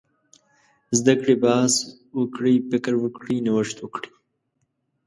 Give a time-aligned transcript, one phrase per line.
[0.99, 1.73] زده کړي، بحث
[2.19, 4.09] وکړي، فکر وکړي، نوښت وکړي.